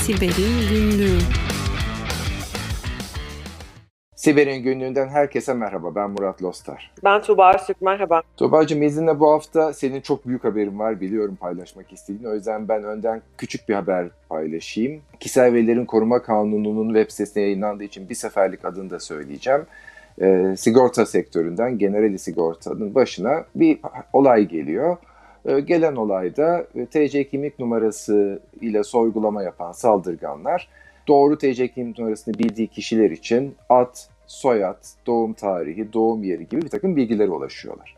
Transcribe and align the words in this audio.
Siber'in 0.00 0.68
Günlüğü 0.70 1.18
Siber'in 4.16 4.62
günlüğünden 4.62 5.08
herkese 5.08 5.54
merhaba. 5.54 5.94
Ben 5.94 6.10
Murat 6.10 6.42
Lostar. 6.42 6.92
Ben 7.04 7.22
Tuğba 7.22 7.54
Öztürk, 7.54 7.82
merhaba. 7.82 8.22
Tuğba'cığım 8.36 8.82
izninle 8.82 9.20
bu 9.20 9.30
hafta 9.30 9.72
senin 9.72 10.00
çok 10.00 10.26
büyük 10.26 10.44
haberin 10.44 10.78
var. 10.78 11.00
Biliyorum 11.00 11.36
paylaşmak 11.40 11.92
istediğini. 11.92 12.28
O 12.28 12.34
yüzden 12.34 12.68
ben 12.68 12.84
önden 12.84 13.22
küçük 13.38 13.68
bir 13.68 13.74
haber 13.74 14.06
paylaşayım. 14.28 15.02
Kişisel 15.20 15.52
Verilerin 15.52 15.86
Koruma 15.86 16.22
Kanunu'nun 16.22 16.94
web 16.94 17.10
sitesine 17.10 17.42
yayınlandığı 17.42 17.84
için 17.84 18.08
bir 18.08 18.14
seferlik 18.14 18.64
adını 18.64 18.90
da 18.90 19.00
söyleyeceğim. 19.00 19.62
E, 20.20 20.54
sigorta 20.56 21.06
sektöründen 21.06 21.78
Generali 21.78 22.18
Sigorta'nın 22.18 22.94
başına 22.94 23.44
bir 23.54 23.78
olay 24.12 24.48
geliyor. 24.48 24.96
E, 25.44 25.60
gelen 25.60 25.96
olayda 25.96 26.66
e, 26.74 26.86
TC 26.86 27.28
kimlik 27.28 27.58
numarası 27.58 28.40
ile 28.60 28.84
sorgulama 28.84 29.42
yapan 29.42 29.72
saldırganlar 29.72 30.68
doğru 31.08 31.38
TC 31.38 31.68
kimlik 31.68 31.98
numarasını 31.98 32.38
bildiği 32.38 32.68
kişiler 32.68 33.10
için 33.10 33.54
ad, 33.68 33.94
soyad, 34.26 34.84
doğum 35.06 35.32
tarihi, 35.32 35.92
doğum 35.92 36.24
yeri 36.24 36.48
gibi 36.48 36.62
bir 36.62 36.68
takım 36.68 36.96
bilgilere 36.96 37.30
ulaşıyorlar. 37.30 37.96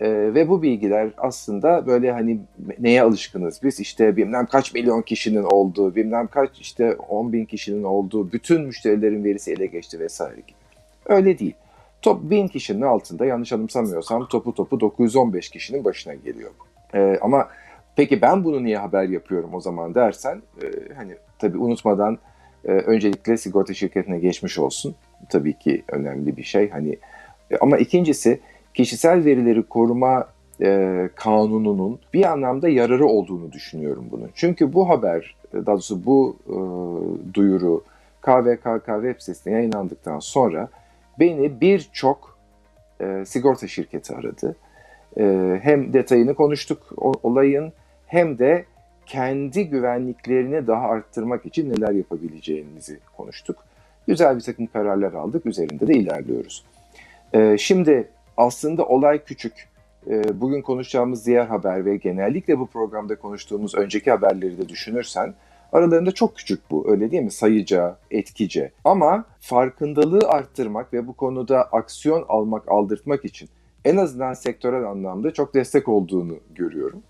Ee, 0.00 0.10
ve 0.10 0.48
bu 0.48 0.62
bilgiler 0.62 1.10
aslında 1.16 1.86
böyle 1.86 2.12
hani 2.12 2.38
neye 2.78 3.02
alışkınız 3.02 3.60
biz 3.62 3.80
işte 3.80 4.16
bilmem 4.16 4.46
kaç 4.46 4.74
milyon 4.74 5.02
kişinin 5.02 5.42
olduğu, 5.42 5.96
bilmem 5.96 6.26
kaç 6.26 6.60
işte 6.60 6.94
10 6.94 7.32
bin 7.32 7.44
kişinin 7.44 7.82
olduğu, 7.82 8.32
bütün 8.32 8.62
müşterilerin 8.62 9.24
verisi 9.24 9.52
ele 9.52 9.66
geçti 9.66 10.00
vesaire 10.00 10.40
gibi. 10.40 10.58
Öyle 11.06 11.38
değil. 11.38 11.54
Top 12.02 12.30
1000 12.30 12.48
kişinin 12.48 12.82
altında 12.82 13.26
yanlış 13.26 13.52
anımsamıyorsam 13.52 14.28
topu 14.28 14.54
topu 14.54 14.80
915 14.80 15.50
kişinin 15.50 15.84
başına 15.84 16.14
geliyor. 16.14 16.50
Ee, 16.94 17.18
ama 17.22 17.48
peki 17.96 18.22
ben 18.22 18.44
bunu 18.44 18.64
niye 18.64 18.78
haber 18.78 19.08
yapıyorum 19.08 19.54
o 19.54 19.60
zaman 19.60 19.94
dersen 19.94 20.42
e, 20.62 20.94
hani 20.94 21.12
tabii 21.38 21.58
unutmadan 21.58 22.18
e, 22.64 22.70
öncelikle 22.70 23.36
sigorta 23.36 23.74
şirketine 23.74 24.18
geçmiş 24.18 24.58
olsun. 24.58 24.94
Tabii 25.28 25.58
ki 25.58 25.82
önemli 25.88 26.36
bir 26.36 26.42
şey. 26.42 26.70
Hani 26.70 26.98
e, 27.50 27.56
ama 27.60 27.78
ikincisi 27.78 28.40
kişisel 28.74 29.24
verileri 29.24 29.62
koruma 29.62 30.28
e, 30.62 31.10
kanununun 31.14 31.98
bir 32.14 32.24
anlamda 32.24 32.68
yararı 32.68 33.06
olduğunu 33.06 33.52
düşünüyorum 33.52 34.04
bunun. 34.10 34.30
Çünkü 34.34 34.72
bu 34.72 34.88
haber, 34.88 35.36
daha 35.54 35.66
doğrusu 35.66 36.04
bu 36.06 36.36
e, 36.46 36.56
duyuru 37.34 37.84
KVKK 38.20 38.86
web 38.86 39.20
sitesine 39.20 39.52
yayınlandıktan 39.52 40.18
sonra 40.18 40.68
beni 41.20 41.60
birçok 41.60 42.38
e, 43.00 43.24
sigorta 43.26 43.68
şirketi 43.68 44.14
aradı. 44.14 44.56
E, 45.16 45.58
hem 45.62 45.92
detayını 45.92 46.34
konuştuk 46.34 46.82
o, 46.96 47.12
olayın 47.22 47.72
hem 48.06 48.38
de 48.38 48.64
kendi 49.06 49.68
güvenliklerini 49.68 50.66
daha 50.66 50.88
arttırmak 50.88 51.46
için 51.46 51.70
neler 51.70 51.92
yapabileceğimizi 51.92 53.00
konuştuk. 53.16 53.64
Güzel 54.06 54.36
bir 54.36 54.40
takım 54.40 54.66
kararlar 54.66 55.12
aldık, 55.12 55.46
üzerinde 55.46 55.86
de 55.86 55.92
ilerliyoruz. 55.92 56.64
Ee, 57.34 57.56
şimdi 57.58 58.08
aslında 58.36 58.86
olay 58.86 59.24
küçük. 59.24 59.68
Ee, 60.10 60.40
bugün 60.40 60.62
konuşacağımız 60.62 61.26
diğer 61.26 61.46
haber 61.46 61.84
ve 61.84 61.96
genellikle 61.96 62.58
bu 62.58 62.66
programda 62.66 63.18
konuştuğumuz 63.18 63.74
önceki 63.74 64.10
haberleri 64.10 64.58
de 64.58 64.68
düşünürsen 64.68 65.34
aralarında 65.72 66.12
çok 66.12 66.36
küçük 66.36 66.70
bu 66.70 66.90
öyle 66.90 67.10
değil 67.10 67.22
mi? 67.22 67.30
Sayıca, 67.30 67.96
etkice. 68.10 68.72
Ama 68.84 69.24
farkındalığı 69.40 70.28
arttırmak 70.28 70.92
ve 70.92 71.06
bu 71.06 71.12
konuda 71.12 71.62
aksiyon 71.62 72.24
almak, 72.28 72.68
aldırtmak 72.68 73.24
için 73.24 73.48
en 73.84 73.96
azından 73.96 74.34
sektörel 74.34 74.84
anlamda 74.84 75.32
çok 75.32 75.54
destek 75.54 75.88
olduğunu 75.88 76.36
görüyorum. 76.50 77.02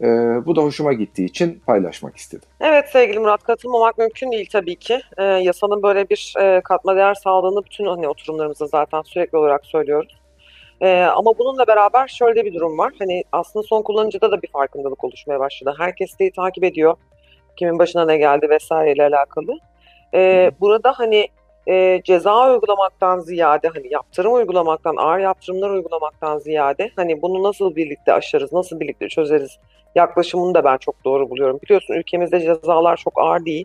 E, 0.00 0.06
bu 0.46 0.56
da 0.56 0.62
hoşuma 0.62 0.92
gittiği 0.92 1.24
için 1.24 1.62
paylaşmak 1.66 2.16
istedim. 2.16 2.48
Evet 2.60 2.88
sevgili 2.92 3.18
Murat 3.18 3.42
katılmamak 3.42 3.98
mümkün 3.98 4.32
değil 4.32 4.48
tabii 4.52 4.76
ki. 4.76 5.00
E, 5.18 5.22
yasanın 5.24 5.82
böyle 5.82 6.08
bir 6.08 6.34
e, 6.40 6.60
katma 6.60 6.96
değer 6.96 7.14
sağladığını 7.14 7.64
bütün 7.64 7.86
hani 7.86 8.08
oturumlarımızda 8.08 8.66
zaten 8.66 9.02
sürekli 9.02 9.38
olarak 9.38 9.66
söylüyoruz. 9.66 10.16
E, 10.80 11.02
ama 11.02 11.38
bununla 11.38 11.66
beraber 11.66 12.08
şöyle 12.08 12.44
bir 12.44 12.54
durum 12.54 12.78
var. 12.78 12.92
Hani 12.98 13.24
aslında 13.32 13.66
son 13.66 13.82
kullanıcıda 13.82 14.30
da 14.30 14.42
bir 14.42 14.48
farkındalık 14.48 15.04
oluşmaya 15.04 15.40
başladı. 15.40 15.74
Herkes 15.78 16.10
siteyi 16.10 16.32
takip 16.32 16.64
ediyor. 16.64 16.96
Kimin 17.56 17.78
başına 17.78 18.04
ne 18.04 18.16
geldi 18.16 18.50
vesaireyle 18.50 19.06
alakalı. 19.06 19.58
E, 20.14 20.50
burada 20.60 20.92
hani 20.96 21.28
e, 21.68 22.02
ceza 22.04 22.52
uygulamaktan 22.52 23.20
ziyade 23.20 23.68
hani 23.68 23.92
yaptırım 23.92 24.34
uygulamaktan, 24.34 24.96
ağır 24.96 25.18
yaptırımlar 25.18 25.70
uygulamaktan 25.70 26.38
ziyade 26.38 26.90
hani 26.96 27.22
bunu 27.22 27.42
nasıl 27.42 27.76
birlikte 27.76 28.12
aşarız, 28.12 28.52
nasıl 28.52 28.80
birlikte 28.80 29.08
çözeriz 29.08 29.58
yaklaşımını 29.94 30.54
da 30.54 30.64
ben 30.64 30.76
çok 30.76 31.04
doğru 31.04 31.30
buluyorum. 31.30 31.58
Biliyorsun 31.64 31.94
ülkemizde 31.94 32.40
cezalar 32.40 32.96
çok 32.96 33.12
ağır 33.20 33.44
değil. 33.44 33.64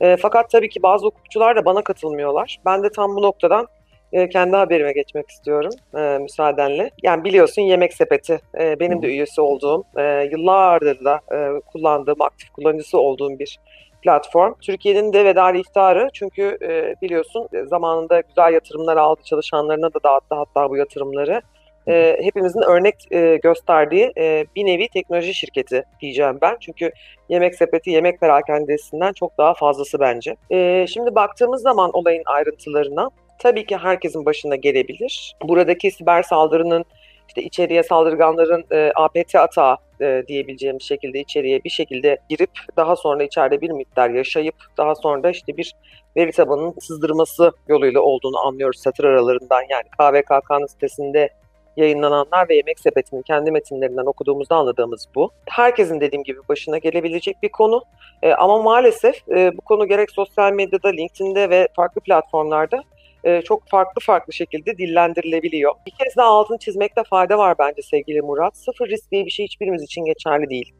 E, 0.00 0.16
fakat 0.16 0.50
tabii 0.50 0.68
ki 0.68 0.82
bazı 0.82 1.06
hukukçular 1.06 1.56
da 1.56 1.64
bana 1.64 1.82
katılmıyorlar. 1.84 2.58
Ben 2.66 2.82
de 2.82 2.90
tam 2.90 3.16
bu 3.16 3.22
noktadan 3.22 3.68
e, 4.12 4.28
kendi 4.28 4.56
haberime 4.56 4.92
geçmek 4.92 5.30
istiyorum 5.30 5.70
e, 5.94 6.18
müsaadenle. 6.18 6.90
Yani 7.02 7.24
biliyorsun 7.24 7.62
Yemek 7.62 7.94
Sepeti 7.94 8.40
e, 8.60 8.80
benim 8.80 9.02
de 9.02 9.06
üyesi 9.06 9.40
olduğum, 9.40 9.84
e, 9.96 10.28
yıllardır 10.32 11.04
da 11.04 11.20
e, 11.32 11.60
kullandığım, 11.72 12.22
aktif 12.22 12.50
kullanıcısı 12.50 12.98
olduğum 12.98 13.38
bir 13.38 13.58
platform. 14.02 14.54
Türkiye'nin 14.60 15.12
de 15.12 15.24
vedari 15.24 15.60
iftarı 15.60 16.08
çünkü 16.12 16.58
e, 16.62 16.94
biliyorsun 17.02 17.48
zamanında 17.66 18.20
güzel 18.20 18.52
yatırımlar 18.52 18.96
aldı, 18.96 19.20
çalışanlarına 19.24 19.94
da 19.94 20.02
dağıttı 20.04 20.34
hatta 20.34 20.70
bu 20.70 20.76
yatırımları 20.76 21.42
e, 21.88 22.18
hepimizin 22.22 22.60
örnek 22.60 22.94
e, 23.10 23.36
gösterdiği 23.42 24.12
e, 24.18 24.46
bir 24.56 24.66
nevi 24.66 24.88
teknoloji 24.88 25.34
şirketi 25.34 25.84
diyeceğim 26.00 26.38
ben. 26.42 26.56
Çünkü 26.60 26.92
yemek 27.28 27.54
sepeti 27.54 27.90
yemek 27.90 28.20
perakendesinden 28.20 29.12
çok 29.12 29.38
daha 29.38 29.54
fazlası 29.54 30.00
bence. 30.00 30.36
E, 30.50 30.86
şimdi 30.88 31.14
baktığımız 31.14 31.62
zaman 31.62 31.90
olayın 31.92 32.22
ayrıntılarına 32.26 33.10
tabii 33.38 33.66
ki 33.66 33.76
herkesin 33.76 34.24
başına 34.24 34.56
gelebilir. 34.56 35.36
Buradaki 35.42 35.90
siber 35.90 36.22
saldırının 36.22 36.84
işte 37.28 37.42
içeriye 37.42 37.82
saldırganların 37.82 38.64
e, 38.72 38.92
APT 38.94 39.34
atağı 39.34 39.76
e, 40.00 40.22
diyebileceğimiz 40.28 40.82
şekilde 40.82 41.20
içeriye 41.20 41.64
bir 41.64 41.70
şekilde 41.70 42.18
girip 42.28 42.50
daha 42.76 42.96
sonra 42.96 43.22
içeride 43.22 43.60
bir 43.60 43.70
miktar 43.70 44.10
yaşayıp 44.10 44.54
daha 44.76 44.94
sonra 44.94 45.30
işte 45.30 45.56
bir 45.56 45.74
veri 46.16 46.32
tabanının 46.32 46.74
sızdırması 46.80 47.52
yoluyla 47.68 48.00
olduğunu 48.00 48.38
anlıyoruz 48.38 48.80
satır 48.80 49.04
aralarından 49.04 49.62
yani 49.70 49.84
KVKK'nın 49.98 50.66
sitesinde 50.66 51.28
yayınlananlar 51.76 52.48
ve 52.48 52.56
Yemek 52.56 52.80
Sepeti'nin 52.80 53.22
kendi 53.22 53.50
metinlerinden 53.50 54.06
okuduğumuzda 54.06 54.56
anladığımız 54.56 55.06
bu. 55.14 55.30
Herkesin 55.50 56.00
dediğim 56.00 56.24
gibi 56.24 56.38
başına 56.48 56.78
gelebilecek 56.78 57.42
bir 57.42 57.48
konu 57.48 57.82
e, 58.22 58.32
ama 58.32 58.62
maalesef 58.62 59.28
e, 59.28 59.56
bu 59.56 59.60
konu 59.60 59.88
gerek 59.88 60.10
sosyal 60.10 60.52
medyada, 60.52 60.88
LinkedIn'de 60.88 61.50
ve 61.50 61.68
farklı 61.76 62.00
platformlarda 62.00 62.82
e, 63.24 63.42
çok 63.42 63.68
farklı 63.68 64.00
farklı 64.00 64.32
şekilde 64.32 64.78
dillendirilebiliyor. 64.78 65.72
Bir 65.86 65.92
kez 66.04 66.16
daha 66.16 66.28
altını 66.28 66.58
çizmekte 66.58 67.02
fayda 67.10 67.38
var 67.38 67.54
bence 67.58 67.82
sevgili 67.82 68.20
Murat. 68.20 68.56
Sıfır 68.56 68.88
risk 68.88 69.12
diye 69.12 69.26
bir 69.26 69.30
şey 69.30 69.46
hiçbirimiz 69.46 69.82
için 69.82 70.04
geçerli 70.04 70.50
değil. 70.50 70.72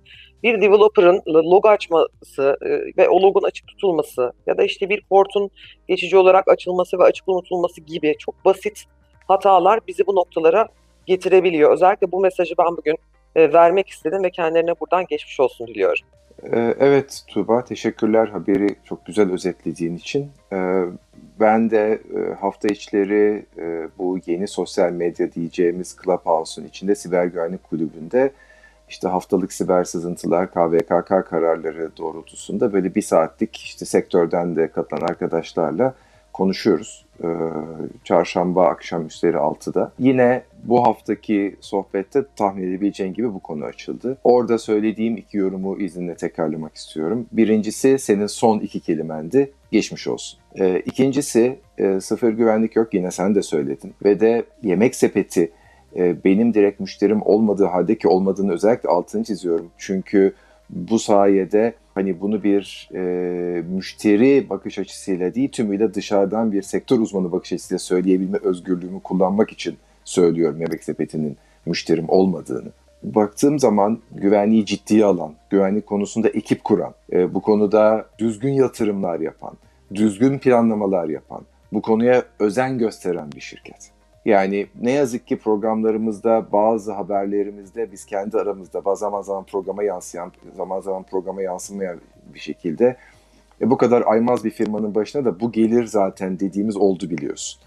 Bir 0.43 0.61
developer'ın 0.61 1.23
log 1.27 1.67
açması 1.67 2.57
e, 2.63 2.69
ve 3.03 3.09
o 3.09 3.23
logun 3.23 3.43
açık 3.43 3.69
tutulması 3.69 4.33
ya 4.47 4.59
da 4.59 4.65
işte 4.65 4.89
bir 4.89 5.03
portun 5.11 5.51
geçici 5.89 6.17
olarak 6.17 6.49
açılması 6.49 6.99
ve 6.99 7.03
açık 7.03 7.29
unutulması 7.29 7.81
gibi 7.81 8.15
çok 8.19 8.45
basit 8.45 8.85
hatalar 9.29 9.81
bizi 9.87 10.07
bu 10.07 10.15
noktalara 10.15 10.69
getirebiliyor. 11.07 11.73
Özellikle 11.73 12.13
bu 12.13 12.21
mesajı 12.21 12.55
ben 12.59 12.77
bugün 12.77 12.97
e, 13.37 13.53
vermek 13.53 13.89
istedim 13.89 14.23
ve 14.25 14.31
kendilerine 14.31 14.81
buradan 14.81 15.07
geçmiş 15.07 15.41
olsun 15.41 15.67
diliyorum. 15.67 16.05
E, 16.43 16.75
evet 16.81 17.23
Tuğba, 17.27 17.65
teşekkürler 17.65 18.29
haberi 18.29 18.77
çok 18.85 19.07
güzel 19.07 19.33
özetlediğin 19.33 19.97
için. 19.97 20.31
E, 20.53 20.85
ben 21.41 21.71
de 21.71 22.01
hafta 22.41 22.69
içleri 22.69 23.47
bu 23.99 24.19
yeni 24.27 24.49
sosyal 24.49 24.93
medya 24.93 25.33
diyeceğimiz 25.33 25.97
Clubhouse'un 26.05 26.67
içinde 26.67 26.95
Siber 26.95 27.25
Güvenlik 27.25 27.65
Kulübü'nde 27.65 28.33
işte 28.89 29.09
haftalık 29.09 29.53
siber 29.53 29.85
sızıntılar, 29.85 30.51
KVKK 30.51 31.29
kararları 31.29 31.91
doğrultusunda 31.97 32.73
böyle 32.73 32.95
bir 32.95 33.03
saatlik 33.03 33.57
işte 33.57 33.85
sektörden 33.85 34.57
de 34.57 34.69
katılan 34.69 35.01
arkadaşlarla 35.01 35.95
konuşuyoruz. 36.33 37.05
Ee, 37.25 37.27
çarşamba 38.05 38.67
akşam 38.67 39.07
üstleri 39.07 39.37
6'da. 39.37 39.93
Yine 39.99 40.43
bu 40.65 40.87
haftaki 40.87 41.57
sohbette 41.61 42.25
tahmin 42.37 42.69
edebileceğin 42.69 43.15
gibi 43.15 43.35
bu 43.35 43.41
konu 43.41 43.65
açıldı. 43.65 44.19
Orada 44.25 44.59
söylediğim 44.59 45.17
iki 45.17 45.37
yorumu 45.37 45.79
izninle 45.79 46.15
tekrarlamak 46.15 46.75
istiyorum. 46.75 47.27
Birincisi 47.33 47.99
senin 47.99 48.27
son 48.27 48.59
iki 48.59 48.81
kelimendi. 48.81 49.53
Geçmiş 49.73 50.09
olsun. 50.09 50.39
Ee, 50.59 50.83
ikincisi 50.87 51.59
e, 51.79 52.01
sıfır 52.01 52.33
güvenlik 52.33 52.77
yok 52.77 52.95
yine 52.95 53.11
sen 53.11 53.35
de 53.35 53.43
söyledin. 53.43 53.95
Ve 54.05 54.21
de 54.21 54.45
yemek 54.63 54.97
sepeti 54.97 55.53
e, 55.97 56.25
benim 56.25 56.55
direkt 56.55 56.81
müşterim 56.81 57.23
olmadığı 57.23 57.67
halde 57.67 57.99
ki 57.99 58.09
olmadığını 58.09 58.53
özellikle 58.53 58.89
altını 58.89 59.25
çiziyorum. 59.25 59.71
Çünkü 59.79 60.35
bu 60.73 60.99
sayede 60.99 61.75
hani 61.95 62.21
bunu 62.21 62.43
bir 62.43 62.91
e, 62.95 63.01
müşteri 63.63 64.51
bakış 64.51 64.79
açısıyla 64.79 65.35
değil 65.35 65.53
tümüyle 65.53 65.95
dışarıdan 65.95 66.53
bir 66.53 66.63
sektör 66.63 66.99
uzmanı 66.99 67.33
bakış 67.33 67.53
açısıyla 67.53 67.79
söyleyebilme 67.79 68.39
özgürlüğümü 68.43 69.01
kullanmak 69.01 69.53
için 69.53 69.77
söylüyorum 70.05 70.61
Yemek 70.61 70.85
Sepeti'nin 70.85 71.37
müşterim 71.67 72.05
olmadığını. 72.09 72.69
baktığım 73.03 73.59
zaman 73.59 73.99
güvenliği 74.13 74.67
ciddiye 74.67 75.05
alan, 75.05 75.35
güvenlik 75.51 75.87
konusunda 75.87 76.29
ekip 76.29 76.65
kuran, 76.65 76.95
e, 77.13 77.35
bu 77.35 77.43
konuda 77.43 78.07
düzgün 78.19 78.53
yatırımlar 78.53 79.21
yapan, 79.21 79.53
düzgün 79.95 80.39
planlamalar 80.39 81.09
yapan, 81.09 81.41
bu 81.73 81.83
konuya 81.83 82.23
özen 82.39 82.79
gösteren 82.79 83.33
bir 83.33 83.41
şirket. 83.41 83.91
Yani 84.25 84.67
ne 84.81 84.91
yazık 84.91 85.27
ki 85.27 85.39
programlarımızda, 85.39 86.53
bazı 86.53 86.93
haberlerimizde 86.93 87.93
biz 87.93 88.07
kendi 88.07 88.39
aramızda 88.39 88.95
zaman 88.95 89.23
zaman 89.23 89.45
programa 89.45 89.83
yansıyan, 89.83 90.33
zaman 90.57 90.81
zaman 90.81 91.03
programa 91.03 91.43
yansımayan 91.43 92.01
bir 92.35 92.39
şekilde 92.39 92.97
e, 93.61 93.71
bu 93.71 93.77
kadar 93.77 94.03
aymaz 94.07 94.45
bir 94.45 94.51
firmanın 94.51 94.95
başına 94.95 95.25
da 95.25 95.41
bu 95.41 95.53
gelir 95.53 95.87
zaten 95.87 96.41
dediğimiz 96.41 96.77
oldu 96.77 97.11
biliyorsun. 97.11 97.61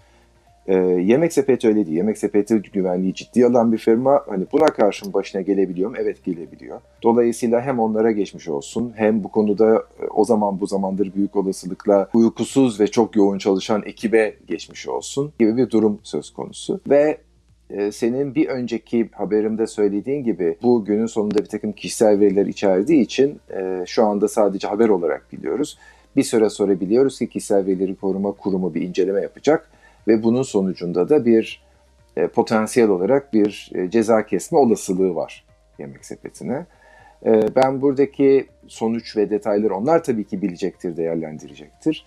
E, 0.68 0.74
Yemek 0.76 1.32
Sepeti 1.32 1.68
öyle 1.68 1.86
değil. 1.86 1.96
Yemek 1.96 2.18
Sepeti 2.18 2.62
güvenliği 2.72 3.14
ciddi 3.14 3.46
alan 3.46 3.72
bir 3.72 3.78
firma. 3.78 4.22
Hani 4.28 4.44
buna 4.52 4.66
karşın 4.66 5.12
başına 5.12 5.42
gelebiliyor 5.42 5.90
mu? 5.90 5.96
Evet 5.98 6.24
gelebiliyor. 6.24 6.80
Dolayısıyla 7.02 7.60
hem 7.60 7.78
onlara 7.78 8.10
geçmiş 8.10 8.48
olsun 8.48 8.92
hem 8.96 9.24
bu 9.24 9.28
konuda 9.28 9.76
e, 9.76 10.06
o 10.14 10.24
zaman 10.24 10.60
bu 10.60 10.66
zamandır 10.66 11.14
büyük 11.14 11.36
olasılıkla 11.36 12.08
uykusuz 12.14 12.80
ve 12.80 12.86
çok 12.86 13.16
yoğun 13.16 13.38
çalışan 13.38 13.82
ekibe 13.86 14.34
geçmiş 14.48 14.88
olsun 14.88 15.32
gibi 15.38 15.56
bir 15.56 15.70
durum 15.70 15.98
söz 16.02 16.30
konusu. 16.30 16.80
Ve 16.90 17.18
e, 17.70 17.92
senin 17.92 18.34
bir 18.34 18.48
önceki 18.48 19.08
haberimde 19.12 19.66
söylediğin 19.66 20.24
gibi 20.24 20.56
bu 20.62 20.84
günün 20.84 21.06
sonunda 21.06 21.38
bir 21.38 21.48
takım 21.48 21.72
kişisel 21.72 22.20
veriler 22.20 22.46
içerdiği 22.46 23.00
için 23.00 23.40
e, 23.56 23.84
şu 23.86 24.04
anda 24.04 24.28
sadece 24.28 24.68
haber 24.68 24.88
olarak 24.88 25.32
biliyoruz. 25.32 25.78
Bir 26.16 26.22
süre 26.22 26.50
sonra 26.50 26.80
biliyoruz 26.80 27.18
ki 27.18 27.28
Kişisel 27.28 27.66
Verileri 27.66 27.94
Koruma 27.94 28.32
Kurumu 28.32 28.74
bir 28.74 28.82
inceleme 28.82 29.20
yapacak 29.20 29.70
ve 30.08 30.22
bunun 30.22 30.42
sonucunda 30.42 31.08
da 31.08 31.24
bir 31.24 31.62
e, 32.16 32.26
potansiyel 32.26 32.88
olarak 32.88 33.32
bir 33.32 33.70
e, 33.74 33.90
ceza 33.90 34.26
kesme 34.26 34.58
olasılığı 34.58 35.14
var 35.14 35.44
yemek 35.78 36.04
sepetine. 36.04 36.66
E, 37.26 37.56
ben 37.56 37.82
buradaki 37.82 38.46
sonuç 38.66 39.16
ve 39.16 39.30
detayları 39.30 39.74
onlar 39.74 40.04
tabii 40.04 40.24
ki 40.24 40.42
bilecektir, 40.42 40.96
değerlendirecektir. 40.96 42.06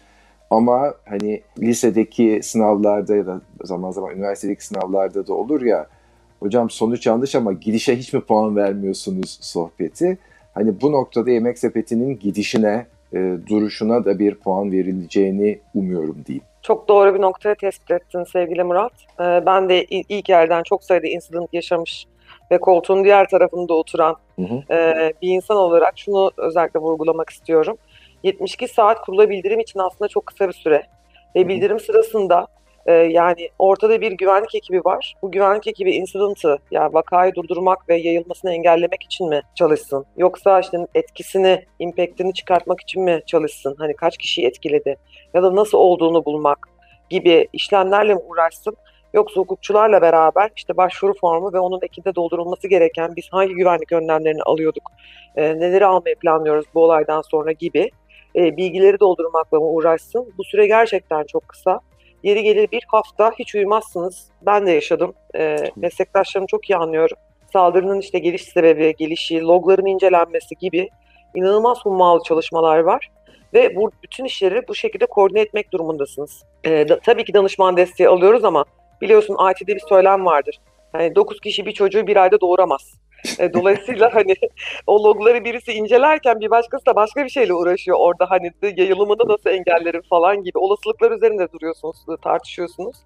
Ama 0.49 0.93
hani 1.05 1.41
lisedeki 1.59 2.39
sınavlarda 2.43 3.15
ya 3.15 3.25
da 3.25 3.41
zaman 3.63 3.91
zaman 3.91 4.15
üniversitedeki 4.15 4.65
sınavlarda 4.65 5.27
da 5.27 5.33
olur 5.33 5.61
ya 5.61 5.87
hocam 6.39 6.69
sonuç 6.69 7.07
yanlış 7.07 7.35
ama 7.35 7.53
gidişe 7.53 7.97
hiç 7.97 8.13
mi 8.13 8.21
puan 8.21 8.55
vermiyorsunuz 8.55 9.39
sohbeti. 9.41 10.17
Hani 10.53 10.81
bu 10.81 10.91
noktada 10.91 11.31
yemek 11.31 11.59
sepetinin 11.59 12.19
gidişine, 12.19 12.85
e, 13.13 13.37
duruşuna 13.47 14.05
da 14.05 14.19
bir 14.19 14.35
puan 14.35 14.71
verileceğini 14.71 15.59
umuyorum 15.73 16.17
diyeyim. 16.25 16.48
Çok 16.61 16.88
doğru 16.88 17.15
bir 17.15 17.21
noktaya 17.21 17.56
tespit 17.56 17.91
ettin 17.91 18.23
sevgili 18.23 18.63
Murat. 18.63 18.94
Ee, 19.19 19.45
ben 19.45 19.69
de 19.69 19.83
ilk 19.85 20.29
yerden 20.29 20.63
çok 20.63 20.83
sayıda 20.83 21.07
incident 21.07 21.53
yaşamış 21.53 22.06
ve 22.51 22.57
koltuğun 22.57 23.03
diğer 23.03 23.29
tarafında 23.29 23.73
oturan 23.73 24.15
hı 24.35 24.41
hı. 24.41 24.73
E, 24.73 25.13
bir 25.21 25.29
insan 25.29 25.57
olarak 25.57 26.00
şunu 26.00 26.31
özellikle 26.38 26.79
vurgulamak 26.79 27.29
istiyorum. 27.29 27.77
72 28.23 28.67
saat 28.67 29.01
kurula 29.01 29.29
bildirim 29.29 29.59
için 29.59 29.79
aslında 29.79 30.07
çok 30.07 30.25
kısa 30.25 30.47
bir 30.47 30.53
süre. 30.53 30.83
Ve 31.35 31.47
bildirim 31.47 31.79
sırasında 31.79 32.47
e, 32.89 32.94
yani 32.94 33.50
ortada 33.59 34.01
bir 34.01 34.12
güvenlik 34.12 34.56
ekibi 34.56 34.86
var. 34.86 35.15
Bu 35.21 35.31
güvenlik 35.31 35.68
ekibi 35.68 35.91
incident'ı 35.91 36.57
yani 36.71 36.94
vakayı 36.94 37.36
durdurmak 37.36 37.89
ve 37.89 37.95
yayılmasını 37.95 38.53
engellemek 38.53 39.03
için 39.03 39.30
mi 39.30 39.41
çalışsın? 39.56 40.06
Yoksa 40.18 40.59
işte 40.59 40.77
etkisini, 40.95 41.65
impact'ini 41.80 42.33
çıkartmak 42.33 42.81
için 42.81 43.03
mi 43.03 43.21
çalışsın? 43.25 43.75
Hani 43.77 43.95
kaç 43.95 44.18
kişiyi 44.18 44.47
etkiledi? 44.47 44.95
Ya 45.33 45.44
da 45.44 45.56
nasıl 45.56 45.77
olduğunu 45.77 46.25
bulmak 46.25 46.57
gibi 47.09 47.47
işlemlerle 47.53 48.13
mi 48.13 48.21
uğraşsın? 48.27 48.75
Yoksa 49.13 49.42
hukukçularla 49.42 50.01
beraber 50.01 50.51
işte 50.56 50.77
başvuru 50.77 51.13
formu 51.21 51.53
ve 51.53 51.59
onun 51.59 51.80
ekinde 51.81 52.15
doldurulması 52.15 52.68
gereken 52.68 53.15
biz 53.15 53.25
hangi 53.31 53.53
güvenlik 53.53 53.92
önlemlerini 53.92 54.44
alıyorduk, 54.44 54.92
e, 55.35 55.44
neleri 55.59 55.85
almayı 55.85 56.15
planlıyoruz 56.15 56.65
bu 56.74 56.83
olaydan 56.83 57.21
sonra 57.21 57.51
gibi 57.51 57.89
e, 58.35 58.57
bilgileri 58.57 59.00
doldurmakla 59.00 59.59
mı 59.59 59.65
uğraşsın? 59.65 60.33
Bu 60.38 60.44
süre 60.44 60.68
gerçekten 60.68 61.24
çok 61.24 61.47
kısa. 61.47 61.80
Yeri 62.24 62.44
gelir 62.44 62.71
bir 62.71 62.83
hafta 62.88 63.31
hiç 63.39 63.56
uyumazsınız. 63.56 64.27
Ben 64.42 64.66
de 64.66 64.71
yaşadım. 64.71 65.13
E, 65.36 65.56
meslektaşlarımı 65.75 66.48
çok 66.48 66.69
iyi 66.69 66.77
anlıyorum. 66.77 67.18
Saldırının 67.54 68.00
işte 68.00 68.19
geliş 68.19 68.44
sebebi, 68.44 68.95
gelişi, 68.98 69.42
logların 69.42 69.86
incelenmesi 69.86 70.56
gibi 70.56 70.89
inanılmaz 71.36 71.86
hummalı 71.86 72.24
çalışmalar 72.24 72.80
var. 72.80 73.10
Ve 73.54 73.75
bu 73.75 73.92
bütün 74.04 74.25
işleri 74.25 74.68
bu 74.68 74.75
şekilde 74.75 75.06
koordine 75.06 75.42
etmek 75.42 75.74
durumundasınız. 75.74 76.44
E, 76.63 76.89
da, 76.89 77.00
tabii 77.00 77.25
ki 77.25 77.33
danışman 77.33 77.77
desteği 77.77 78.10
alıyoruz 78.10 78.44
ama 78.44 78.66
biliyorsun 79.01 79.38
IT'de 79.51 79.75
bir 79.75 79.81
söylem 79.89 80.25
vardır. 80.25 80.60
Yani 80.94 81.16
9 81.16 81.39
kişi 81.39 81.66
bir 81.66 81.71
çocuğu 81.71 82.07
bir 82.07 82.18
ayda 82.18 82.42
doğuramaz. 82.42 83.00
E, 83.39 83.54
dolayısıyla 83.54 84.16
hani 84.16 84.36
o 84.88 85.04
logları 85.04 85.44
birisi 85.45 85.71
incelerken 85.74 86.39
bir 86.39 86.50
başkası 86.50 86.86
da 86.86 86.95
başka 86.95 87.24
bir 87.24 87.30
şeyle 87.30 87.54
uğraşıyor 87.54 87.98
orada 88.00 88.25
hani 88.30 88.51
yayılımını 88.62 89.27
nasıl 89.27 89.50
engellerim 89.50 90.01
falan 90.10 90.44
gibi 90.44 90.57
olasılıklar 90.57 91.12
üzerinde 91.12 91.48
duruyorsunuz, 91.51 91.98
tartışıyorsunuz. 92.24 92.98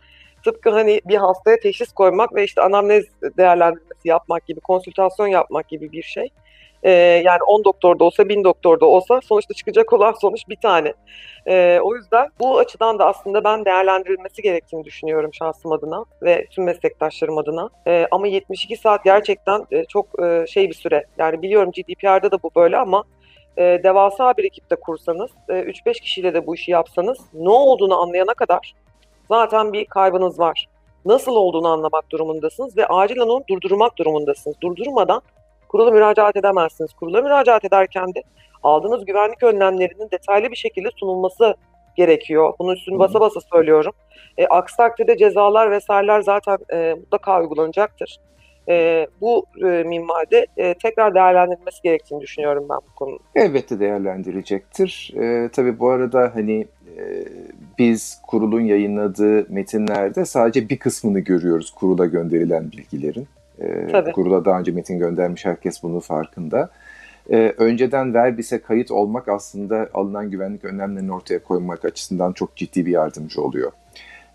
Tıpkı 0.44 0.70
hani 0.70 1.02
bir 1.06 1.16
hastaya 1.16 1.58
teşhis 1.60 1.92
koymak 1.92 2.36
ve 2.36 2.44
işte 2.44 2.62
anamnez 2.62 3.06
değerlendirmesi 3.38 4.08
yapmak 4.08 4.48
gibi, 4.48 4.60
konsültasyon 4.60 5.28
yapmak 5.28 5.70
gibi 5.70 5.92
bir 5.92 6.04
şey. 6.04 6.30
E, 6.84 6.92
yani 7.26 7.44
10 7.48 7.64
doktor 7.64 8.00
da 8.00 8.04
olsa 8.04 8.30
1000 8.30 8.44
doktor 8.44 8.80
da 8.80 8.86
olsa 8.86 9.20
sonuçta 9.22 9.54
çıkacak 9.54 9.94
olan 9.94 10.14
sonuç 10.22 10.50
bir 10.50 10.56
tane. 10.56 10.94
E, 11.48 11.80
o 11.84 11.96
yüzden 11.96 12.28
bu 12.40 12.60
açıdan 12.60 13.00
da 13.00 13.06
aslında 13.08 13.44
ben 13.44 13.66
değerlendirilmesi 13.66 14.42
gerektiğini 14.42 14.84
düşünüyorum 14.84 15.34
şahsım 15.34 15.72
adına 15.72 16.06
ve 16.22 16.46
tüm 16.52 16.64
meslektaşlarım 16.64 17.38
adına. 17.38 17.70
E, 17.88 18.08
ama 18.12 18.28
72 18.28 18.78
saat 18.78 19.04
gerçekten 19.04 19.68
e, 19.72 19.86
çok 19.86 20.24
e, 20.24 20.46
şey 20.48 20.70
bir 20.70 20.76
süre. 20.76 21.06
Yani 21.18 21.42
biliyorum 21.42 21.72
GDPR'da 21.72 22.32
da 22.32 22.44
bu 22.44 22.52
böyle 22.56 22.78
ama 22.78 23.04
e, 23.58 23.80
devasa 23.84 24.34
bir 24.38 24.44
ekipte 24.44 24.76
kursanız, 24.76 25.32
e, 25.50 25.54
3-5 25.54 26.02
kişiyle 26.02 26.34
de 26.34 26.48
bu 26.48 26.56
işi 26.56 26.72
yapsanız 26.72 27.18
ne 27.34 27.50
olduğunu 27.50 28.02
anlayana 28.02 28.34
kadar 28.34 28.74
zaten 29.30 29.74
bir 29.74 29.86
kaybınız 29.86 30.40
var. 30.40 30.66
Nasıl 31.06 31.36
olduğunu 31.36 31.68
anlamak 31.68 32.10
durumundasınız 32.10 32.78
ve 32.78 32.88
acilen 32.88 33.28
onu 33.28 33.44
durdurmak 33.50 33.98
durumundasınız. 33.98 34.56
Durdurmadan 34.62 35.22
kurula 35.74 35.92
müracaat 35.92 36.36
edemezsiniz. 36.36 36.94
Kurula 36.94 37.22
müracaat 37.22 37.66
ederken 37.66 38.08
de 38.08 38.24
aldığınız 38.64 39.06
güvenlik 39.06 39.44
önlemlerinin 39.44 40.12
detaylı 40.12 40.52
bir 40.52 40.56
şekilde 40.56 40.90
sunulması 40.96 41.56
gerekiyor. 41.96 42.54
Bunun 42.60 42.76
üstünü 42.76 43.00
basa 43.00 43.20
basa 43.20 43.40
söylüyorum. 43.54 43.94
E, 44.38 44.48
aksi 44.48 44.78
takdirde 44.78 45.18
cezalar 45.18 45.72
vesaireler 45.72 46.22
zaten 46.22 46.58
e, 46.74 46.94
mutlaka 46.94 47.42
uygulanacaktır. 47.42 48.18
E, 48.70 49.08
bu 49.22 49.46
e, 49.58 49.66
minvalde 49.66 50.48
e, 50.58 50.74
tekrar 50.74 51.16
değerlendirilmesi 51.16 51.82
gerektiğini 51.84 52.22
düşünüyorum 52.22 52.66
ben 52.70 52.78
bu 52.78 52.96
konunun. 52.96 53.20
Elbette 53.36 53.80
değerlendirecektir. 53.80 55.14
E, 55.22 55.50
tabii 55.50 55.80
bu 55.80 55.90
arada 55.90 56.32
hani 56.34 56.68
e, 56.98 57.04
biz 57.80 58.22
kurulun 58.28 58.62
yayınladığı 58.62 59.46
metinlerde 59.50 60.26
sadece 60.26 60.70
bir 60.70 60.80
kısmını 60.80 61.20
görüyoruz 61.20 61.72
kurula 61.72 62.06
gönderilen 62.06 62.72
bilgilerin. 62.72 63.28
E, 63.60 63.88
Tabii. 63.92 64.12
Kurula 64.12 64.46
daha 64.46 64.60
önce 64.60 64.72
metin 64.72 65.00
göndermiş 65.00 65.46
herkes 65.46 65.84
bunun 65.84 66.00
farkında. 66.00 66.70
E, 67.32 67.54
önceden 67.58 68.14
Verbis'e 68.14 68.62
kayıt 68.62 68.92
olmak 68.92 69.28
aslında 69.28 69.90
alınan 69.94 70.32
güvenlik 70.32 70.66
önlemlerini 70.66 71.14
ortaya 71.14 71.44
koymak 71.44 71.86
açısından 71.86 72.34
çok 72.34 72.56
ciddi 72.56 72.86
bir 72.86 72.92
yardımcı 72.92 73.42
oluyor. 73.42 73.72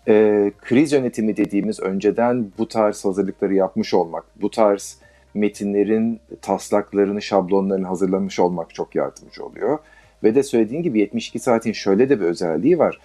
E, 0.07 0.51
kriz 0.61 0.91
yönetimi 0.91 1.37
dediğimiz 1.37 1.79
önceden 1.79 2.51
bu 2.57 2.67
tarz 2.67 3.05
hazırlıkları 3.05 3.53
yapmış 3.53 3.93
olmak, 3.93 4.23
bu 4.41 4.51
tarz 4.51 4.97
metinlerin 5.33 6.19
taslaklarını, 6.41 7.21
şablonlarını 7.21 7.87
hazırlamış 7.87 8.39
olmak 8.39 8.73
çok 8.73 8.95
yardımcı 8.95 9.45
oluyor. 9.45 9.79
Ve 10.23 10.35
de 10.35 10.43
söylediğin 10.43 10.83
gibi 10.83 10.99
72 10.99 11.39
saatin 11.39 11.71
şöyle 11.71 12.09
de 12.09 12.19
bir 12.19 12.25
özelliği 12.25 12.79
var. 12.79 12.99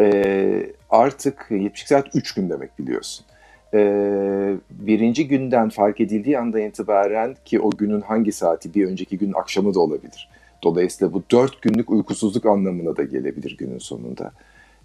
E, 0.00 0.72
artık 0.90 1.46
72 1.50 1.88
saat 1.88 2.16
3 2.16 2.34
gün 2.34 2.50
demek 2.50 2.78
biliyorsun 2.78 3.26
e, 3.74 4.45
birinci 4.86 5.28
günden 5.28 5.68
fark 5.68 6.00
edildiği 6.00 6.38
anda 6.38 6.60
itibaren 6.60 7.36
ki 7.44 7.60
o 7.60 7.70
günün 7.70 8.00
hangi 8.00 8.32
saati 8.32 8.74
bir 8.74 8.86
önceki 8.86 9.18
gün 9.18 9.32
akşamı 9.32 9.74
da 9.74 9.80
olabilir. 9.80 10.28
Dolayısıyla 10.62 11.12
bu 11.12 11.22
dört 11.30 11.62
günlük 11.62 11.90
uykusuzluk 11.90 12.46
anlamına 12.46 12.96
da 12.96 13.02
gelebilir 13.02 13.56
günün 13.58 13.78
sonunda. 13.78 14.32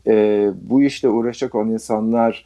E, 0.07 0.47
bu 0.61 0.83
işle 0.83 1.09
uğraşacak 1.09 1.55
olan 1.55 1.69
insanlar 1.69 2.45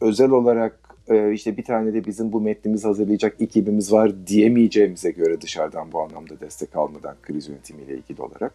özel 0.00 0.30
olarak 0.30 0.78
e, 1.08 1.32
işte 1.32 1.56
bir 1.56 1.64
tane 1.64 1.94
de 1.94 2.04
bizim 2.04 2.32
bu 2.32 2.40
metnimizi 2.40 2.86
hazırlayacak 2.86 3.40
ekibimiz 3.40 3.92
var 3.92 4.26
diyemeyeceğimize 4.26 5.10
göre 5.10 5.40
dışarıdan 5.40 5.92
bu 5.92 6.00
anlamda 6.00 6.40
destek 6.40 6.76
almadan 6.76 7.14
kriz 7.22 7.48
yönetimiyle 7.48 7.94
ilgili 7.94 8.22
olarak 8.22 8.52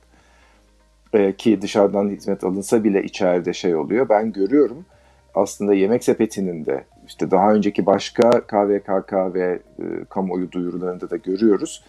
e, 1.14 1.34
ki 1.34 1.62
dışarıdan 1.62 2.10
hizmet 2.10 2.44
alınsa 2.44 2.84
bile 2.84 3.04
içeride 3.04 3.54
şey 3.54 3.76
oluyor. 3.76 4.10
Ben 4.10 4.32
görüyorum 4.32 4.86
aslında 5.36 5.74
yemek 5.74 6.04
sepetinin 6.04 6.66
de 6.66 6.84
işte 7.08 7.32
daha 7.32 7.54
önceki 7.54 7.86
başka 7.86 8.30
KVKK 8.30 9.14
ve 9.14 9.60
e, 9.80 9.84
kamuoyu 10.10 10.52
duyurularında 10.52 11.10
da 11.10 11.18
görüyoruz. 11.18 11.84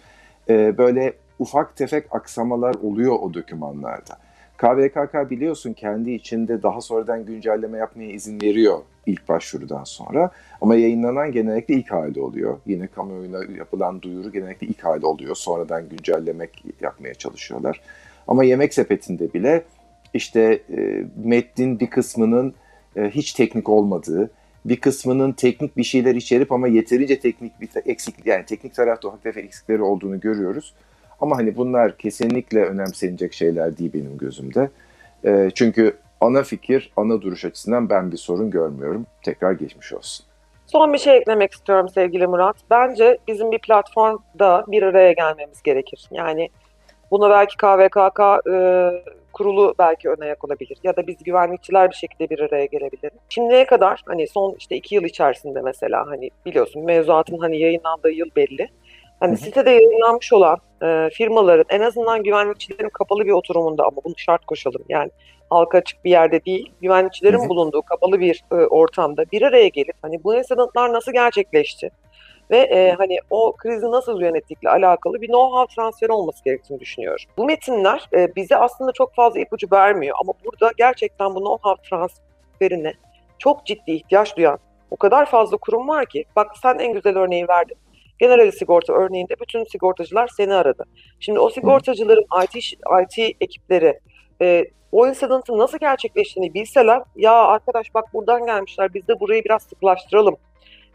E, 0.49 0.77
böyle 0.77 1.13
ufak 1.39 1.75
tefek 1.75 2.05
aksamalar 2.11 2.75
oluyor 2.75 3.15
o 3.21 3.33
dokümanlarda. 3.33 4.17
KVKK 4.57 5.29
biliyorsun 5.29 5.73
kendi 5.73 6.11
içinde 6.11 6.63
daha 6.63 6.81
sonradan 6.81 7.25
güncelleme 7.25 7.77
yapmaya 7.77 8.11
izin 8.11 8.41
veriyor 8.41 8.79
ilk 9.05 9.29
başvurudan 9.29 9.83
sonra. 9.83 10.31
Ama 10.61 10.75
yayınlanan 10.75 11.31
genellikle 11.31 11.73
ilk 11.73 11.91
hali 11.91 12.21
oluyor. 12.21 12.57
Yine 12.65 12.87
kamuoyuna 12.87 13.39
yapılan 13.57 14.01
duyuru 14.01 14.31
genellikle 14.31 14.67
ilk 14.67 14.83
hali 14.83 15.05
oluyor. 15.05 15.35
Sonradan 15.35 15.89
güncellemek 15.89 16.63
yapmaya 16.81 17.13
çalışıyorlar. 17.13 17.81
Ama 18.27 18.43
yemek 18.43 18.73
sepetinde 18.73 19.33
bile 19.33 19.63
işte 20.13 20.61
e, 20.77 21.05
metnin 21.23 21.79
bir 21.79 21.89
kısmının 21.89 22.53
e, 22.95 23.09
hiç 23.09 23.33
teknik 23.33 23.69
olmadığı, 23.69 24.31
bir 24.65 24.79
kısmının 24.79 25.31
teknik 25.31 25.77
bir 25.77 25.83
şeyler 25.83 26.15
içerip 26.15 26.51
ama 26.51 26.67
yeterince 26.67 27.19
teknik 27.19 27.61
bir 27.61 27.69
eksiklik 27.85 28.25
yani 28.25 28.45
teknik 28.45 28.75
tarafta 28.75 29.17
tefek 29.23 29.45
eksikleri 29.45 29.81
olduğunu 29.81 30.19
görüyoruz. 30.19 30.73
Ama 31.21 31.37
hani 31.37 31.57
bunlar 31.57 31.97
kesinlikle 31.97 32.65
önemsenecek 32.65 33.33
şeyler 33.33 33.77
değil 33.77 33.93
benim 33.93 34.17
gözümde. 34.17 34.69
E, 35.25 35.49
çünkü 35.55 35.97
ana 36.21 36.43
fikir, 36.43 36.91
ana 36.97 37.21
duruş 37.21 37.45
açısından 37.45 37.89
ben 37.89 38.11
bir 38.11 38.17
sorun 38.17 38.51
görmüyorum. 38.51 39.05
Tekrar 39.23 39.51
geçmiş 39.51 39.93
olsun. 39.93 40.25
Son 40.67 40.93
bir 40.93 40.97
şey 40.97 41.17
eklemek 41.17 41.53
istiyorum 41.53 41.89
sevgili 41.89 42.27
Murat. 42.27 42.55
Bence 42.69 43.17
bizim 43.27 43.51
bir 43.51 43.59
platformda 43.59 44.65
bir 44.67 44.83
araya 44.83 45.11
gelmemiz 45.11 45.63
gerekir. 45.63 46.09
Yani 46.11 46.49
buna 47.11 47.29
belki 47.29 47.57
KVKK 47.57 48.49
e, 48.51 48.59
kurulu 49.33 49.75
belki 49.79 50.09
ön 50.09 50.21
ayak 50.21 50.45
olabilir. 50.45 50.77
Ya 50.83 50.95
da 50.95 51.07
biz 51.07 51.23
güvenlikçiler 51.23 51.89
bir 51.89 51.95
şekilde 51.95 52.29
bir 52.29 52.39
araya 52.39 52.65
gelebiliriz. 52.65 53.19
Şimdiye 53.29 53.65
kadar 53.65 54.03
hani 54.05 54.27
son 54.27 54.55
işte 54.59 54.75
iki 54.75 54.95
yıl 54.95 55.03
içerisinde 55.03 55.61
mesela 55.61 56.07
hani 56.07 56.29
biliyorsun 56.45 56.85
mevzuatın 56.85 57.37
hani 57.37 57.59
yayınlandığı 57.59 58.11
yıl 58.11 58.29
belli. 58.35 58.67
Hani 59.19 59.37
sitede 59.37 59.69
yayınlanmış 59.69 60.33
olan 60.33 60.57
e, 60.83 61.09
firmaların 61.13 61.65
en 61.69 61.81
azından 61.81 62.23
güvenlikçilerin 62.23 62.89
kapalı 62.89 63.25
bir 63.25 63.31
oturumunda 63.31 63.83
ama 63.83 63.97
bunu 64.05 64.13
şart 64.17 64.45
koşalım 64.45 64.83
yani 64.89 65.11
halka 65.49 65.77
açık 65.77 66.05
bir 66.05 66.09
yerde 66.09 66.45
değil, 66.45 66.71
güvenlikçilerin 66.81 67.49
bulunduğu 67.49 67.81
kapalı 67.81 68.19
bir 68.19 68.43
e, 68.51 68.55
ortamda 68.55 69.25
bir 69.31 69.41
araya 69.41 69.67
gelip 69.67 69.95
hani 70.01 70.23
bu 70.23 70.35
incidentlar 70.35 70.93
nasıl 70.93 71.11
gerçekleşti 71.11 71.91
ve 72.51 72.57
e, 72.57 72.91
hani 72.91 73.17
o 73.29 73.53
krizi 73.57 73.91
nasıl 73.91 74.21
yönettikle 74.21 74.69
alakalı 74.69 75.21
bir 75.21 75.27
know-how 75.27 75.75
transferi 75.75 76.11
olması 76.11 76.43
gerektiğini 76.43 76.79
düşünüyorum. 76.79 77.25
Bu 77.37 77.45
metinler 77.45 78.09
e, 78.13 78.35
bize 78.35 78.55
aslında 78.57 78.91
çok 78.91 79.15
fazla 79.15 79.39
ipucu 79.39 79.67
vermiyor 79.71 80.17
ama 80.21 80.33
burada 80.45 80.71
gerçekten 80.77 81.35
bu 81.35 81.39
know-how 81.39 81.89
transferine 81.89 82.93
çok 83.39 83.65
ciddi 83.65 83.91
ihtiyaç 83.91 84.37
duyan 84.37 84.59
o 84.91 84.95
kadar 84.97 85.25
fazla 85.25 85.57
kurum 85.57 85.87
var 85.87 86.05
ki 86.05 86.25
bak 86.35 86.51
sen 86.61 86.79
en 86.79 86.93
güzel 86.93 87.17
örneği 87.17 87.47
verdin. 87.47 87.77
Generali 88.19 88.51
sigorta 88.51 88.93
örneğinde 88.93 89.35
bütün 89.41 89.63
sigortacılar 89.63 90.27
seni 90.27 90.53
aradı. 90.53 90.83
Şimdi 91.19 91.39
o 91.39 91.49
sigortacıların 91.49 92.25
IT, 92.43 92.55
IT 92.55 93.35
ekipleri 93.41 93.99
e, 94.41 94.65
o 94.91 95.07
incident'ın 95.07 95.57
nasıl 95.57 95.77
gerçekleştiğini 95.77 96.53
bilseler 96.53 97.01
ya 97.15 97.33
arkadaş 97.33 97.93
bak 97.93 98.13
buradan 98.13 98.45
gelmişler 98.45 98.93
biz 98.93 99.07
de 99.07 99.19
burayı 99.19 99.43
biraz 99.43 99.63
sıklaştıralım 99.63 100.37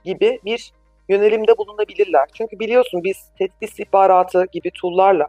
gibi 0.04 0.40
bir 0.44 0.72
yönelimde 1.08 1.58
bulunabilirler. 1.58 2.28
Çünkü 2.34 2.58
biliyorsun 2.58 3.04
biz 3.04 3.16
tehdit 3.38 3.62
istihbaratı 3.62 4.46
gibi 4.52 4.70
tool'larla 4.70 5.28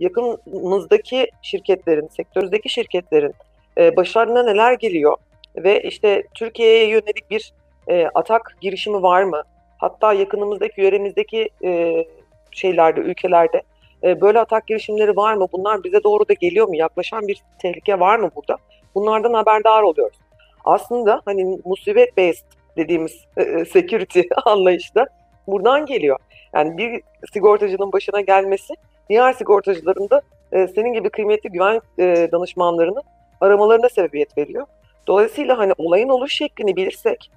yakınımızdaki 0.00 1.30
şirketlerin, 1.42 2.08
sektördeki 2.08 2.68
şirketlerin 2.68 3.34
e, 3.78 3.96
başlarına 3.96 4.42
neler 4.42 4.72
geliyor 4.72 5.16
ve 5.56 5.82
işte 5.82 6.22
Türkiye'ye 6.34 6.88
yönelik 6.88 7.30
bir 7.30 7.52
e, 7.88 8.06
atak 8.14 8.56
girişimi 8.60 9.02
var 9.02 9.22
mı? 9.22 9.42
Hatta 9.78 10.12
yakınımızdaki, 10.12 10.80
yöremizdeki 10.80 11.48
e, 11.64 12.04
şeylerde, 12.50 13.00
ülkelerde 13.00 13.62
e, 14.04 14.20
böyle 14.20 14.38
atak 14.38 14.66
girişimleri 14.66 15.16
var 15.16 15.34
mı? 15.34 15.46
Bunlar 15.52 15.84
bize 15.84 16.02
doğru 16.02 16.28
da 16.28 16.32
geliyor 16.32 16.68
mu? 16.68 16.76
Yaklaşan 16.76 17.28
bir 17.28 17.42
tehlike 17.58 18.00
var 18.00 18.18
mı 18.18 18.30
burada? 18.36 18.56
Bunlardan 18.94 19.34
haberdar 19.34 19.82
oluyoruz. 19.82 20.18
Aslında 20.64 21.22
hani 21.24 21.58
musibet 21.64 22.16
based 22.16 22.46
dediğimiz 22.76 23.24
e, 23.36 23.42
e, 23.42 23.64
security 23.64 24.20
anlayışta 24.44 25.06
buradan 25.46 25.86
geliyor. 25.86 26.18
Yani 26.54 26.78
bir 26.78 27.02
sigortacının 27.32 27.92
başına 27.92 28.20
gelmesi 28.20 28.74
diğer 29.08 29.32
sigortacıların 29.32 30.10
da 30.10 30.22
e, 30.52 30.66
senin 30.66 30.92
gibi 30.92 31.10
kıymetli 31.10 31.50
güven 31.50 31.80
e, 31.98 32.28
danışmanlarını 32.32 33.02
aramalarına 33.40 33.88
sebebiyet 33.88 34.38
veriyor. 34.38 34.66
Dolayısıyla 35.06 35.58
hani 35.58 35.72
olayın 35.78 36.08
oluş 36.08 36.32
şeklini 36.32 36.76
bilirsek 36.76 37.30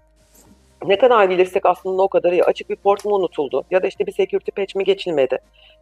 ne 0.86 0.98
kadar 0.98 1.30
bilirsek 1.30 1.66
aslında 1.66 2.02
o 2.02 2.08
kadar 2.08 2.32
iyi. 2.32 2.44
Açık 2.44 2.70
bir 2.70 2.76
port 2.76 3.06
mu 3.06 3.16
unutuldu 3.16 3.64
ya 3.72 3.84
da 3.84 3.88
işte 3.88 4.08
bir 4.08 4.12
security 4.12 4.52
patch 4.52 4.76
mi 4.76 4.84
geçilmedi 4.84 5.38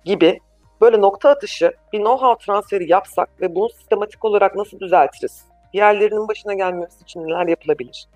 gibi 0.05 0.39
böyle 0.81 1.01
nokta 1.01 1.29
atışı 1.29 1.73
bir 1.93 1.99
know-how 1.99 2.45
transferi 2.45 2.91
yapsak 2.91 3.41
ve 3.41 3.55
bunu 3.55 3.69
sistematik 3.69 4.25
olarak 4.25 4.55
nasıl 4.55 4.79
düzeltiriz? 4.79 5.45
Diğerlerinin 5.73 6.27
başına 6.27 6.53
gelmemesi 6.53 7.01
için 7.03 7.23
neler 7.23 7.47
yapılabilir? 7.47 8.07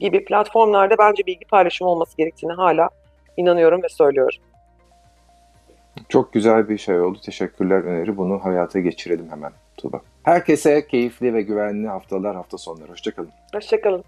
Gibi 0.00 0.24
platformlarda 0.24 0.94
bence 0.98 1.26
bilgi 1.26 1.44
paylaşımı 1.44 1.90
olması 1.90 2.16
gerektiğini 2.16 2.52
hala 2.52 2.88
inanıyorum 3.36 3.82
ve 3.82 3.88
söylüyorum. 3.88 4.38
Çok 6.08 6.32
güzel 6.32 6.68
bir 6.68 6.78
şey 6.78 7.00
oldu. 7.00 7.18
Teşekkürler 7.24 7.84
öneri. 7.84 8.16
Bunu 8.16 8.44
hayata 8.44 8.80
geçirelim 8.80 9.30
hemen 9.30 9.52
Tuba. 9.76 10.00
Herkese 10.22 10.86
keyifli 10.86 11.34
ve 11.34 11.42
güvenli 11.42 11.88
haftalar, 11.88 12.36
hafta 12.36 12.58
sonları. 12.58 12.90
Hoşçakalın. 12.90 13.30
Hoşçakalın. 13.54 14.04